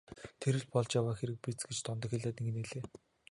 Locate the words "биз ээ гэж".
1.43-1.79